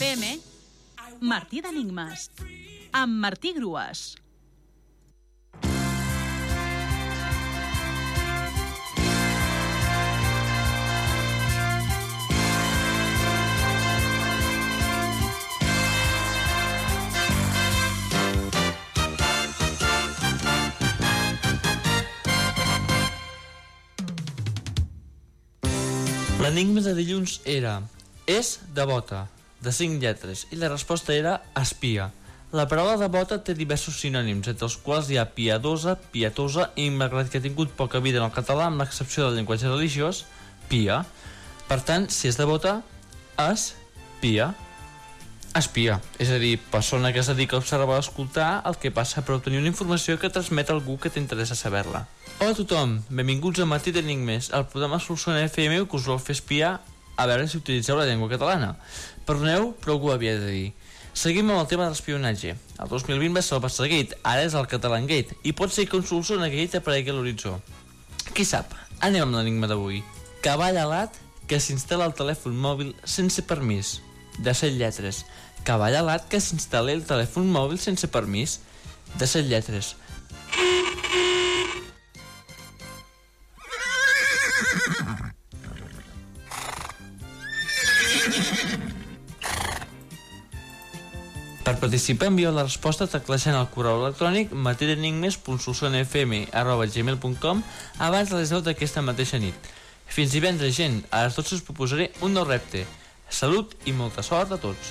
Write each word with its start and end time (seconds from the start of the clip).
FM, 0.00 0.28
Martí 1.28 1.60
d'Enigmes, 1.60 2.22
amb 2.96 3.18
Martí 3.20 3.50
Grues. 3.52 4.14
L'enigma 26.40 26.80
de 26.88 26.96
dilluns 27.02 27.36
era 27.44 27.74
és 28.24 28.54
devota, 28.72 29.26
de 29.60 29.72
5 29.72 30.00
lletres, 30.00 30.46
i 30.50 30.56
la 30.56 30.70
resposta 30.72 31.14
era 31.14 31.40
espia. 31.60 32.10
La 32.50 32.66
paraula 32.66 32.96
devota 32.98 33.38
té 33.46 33.54
diversos 33.54 34.00
sinònims, 34.02 34.48
entre 34.50 34.66
els 34.66 34.76
quals 34.82 35.10
hi 35.10 35.20
ha 35.20 35.28
piadosa, 35.36 35.94
pietosa 36.10 36.70
i, 36.74 36.88
malgrat 36.90 37.30
que 37.30 37.38
ha 37.38 37.44
tingut 37.44 37.76
poca 37.78 38.00
vida 38.02 38.18
en 38.18 38.26
el 38.26 38.34
català, 38.34 38.66
amb 38.66 38.82
l'excepció 38.82 39.28
del 39.28 39.38
llenguatge 39.38 39.70
religiós, 39.70 40.24
pia. 40.70 41.04
Per 41.68 41.78
tant, 41.86 42.08
si 42.10 42.26
és 42.26 42.40
devota, 42.40 42.80
es 43.46 43.74
pia. 44.20 44.50
Espia, 45.54 45.96
és 46.22 46.30
a 46.30 46.38
dir, 46.38 46.56
persona 46.70 47.10
que 47.14 47.18
es 47.22 47.30
dedica 47.30 47.56
a 47.56 47.62
observar 47.62 47.96
o 47.98 48.02
escoltar 48.02 48.62
el 48.66 48.76
que 48.78 48.92
passa 48.94 49.22
per 49.26 49.34
obtenir 49.34 49.58
una 49.58 49.70
informació 49.70 50.14
que 50.18 50.30
transmet 50.30 50.70
algú 50.70 50.94
que 50.98 51.10
t'interessa 51.10 51.58
saber-la. 51.58 52.04
Hola 52.38 52.54
a 52.54 52.58
tothom, 52.58 53.00
benvinguts 53.10 53.62
a 53.62 53.66
Matí 53.66 53.90
d'Enigmes, 53.94 54.52
el 54.54 54.68
programa 54.70 55.00
Solsona 55.02 55.42
FM 55.48 55.82
que 55.86 55.98
us 55.98 56.06
vol 56.06 56.22
fer 56.22 56.38
espiar 56.38 56.76
a 57.20 57.26
veure 57.28 57.46
si 57.48 57.58
utilitzeu 57.60 57.98
la 57.98 58.06
llengua 58.08 58.30
catalana. 58.32 58.74
Perdoneu, 59.28 59.74
però 59.76 59.98
algú 59.98 60.12
havia 60.14 60.38
de 60.40 60.46
dir. 60.48 60.68
Seguim 61.12 61.50
amb 61.50 61.60
el 61.60 61.68
tema 61.68 61.84
de 61.84 61.92
l'espionatge. 61.92 62.54
El 62.80 62.88
2020 62.88 63.34
va 63.36 63.42
ser 63.44 63.58
el 63.84 63.90
Gate, 63.92 64.16
ara 64.24 64.46
és 64.46 64.54
el 64.56 64.68
Catalangate, 64.70 65.36
i 65.44 65.52
pot 65.52 65.72
ser 65.74 65.84
que 65.90 65.98
un 65.98 66.06
Solsona 66.06 66.48
Gate 66.48 66.80
aparegui 66.80 67.12
a 67.12 67.16
l'horitzó. 67.16 67.58
Qui 68.32 68.46
sap? 68.48 68.72
Anem 69.04 69.26
amb 69.26 69.36
l'enigma 69.36 69.68
d'avui. 69.68 70.00
Cavall 70.40 70.78
alat 70.80 71.18
que 71.50 71.58
s'instal·la 71.60 72.06
al 72.08 72.16
telèfon 72.16 72.56
mòbil 72.56 72.94
sense 73.04 73.42
permís. 73.44 73.98
De 74.38 74.54
7 74.54 74.78
lletres. 74.78 75.24
Cavall 75.66 75.98
alat 75.98 76.28
que 76.32 76.40
s'instal·la 76.40 76.94
el 76.96 77.04
telèfon 77.04 77.50
mòbil 77.52 77.76
sense 77.82 78.08
permís. 78.08 78.60
De 79.18 79.26
7 79.26 79.50
lletres. 79.50 79.96
Per 91.70 91.78
participar 91.78 92.26
envieu 92.32 92.50
la 92.50 92.64
resposta 92.66 93.06
teclejant 93.06 93.54
el 93.54 93.68
correu 93.70 94.00
electrònic 94.00 94.50
materinigmes.solsonfm.gmail.com 94.66 97.60
abans 98.06 98.32
de 98.32 98.40
les 98.40 98.50
10 98.50 98.64
d'aquesta 98.66 99.04
mateixa 99.06 99.38
nit. 99.38 99.54
Fins 100.10 100.34
divendres, 100.34 100.74
gent, 100.74 101.06
a 101.14 101.22
les 101.28 101.38
12 101.38 101.54
us 101.60 101.62
proposaré 101.68 102.10
un 102.26 102.34
nou 102.34 102.42
repte. 102.48 102.82
Salut 103.30 103.78
i 103.86 103.94
molta 103.94 104.18
sort 104.26 104.50
a 104.50 104.58
tots. 104.58 104.90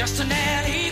just 0.00 0.18
an 0.18 0.32
alley 0.32 0.89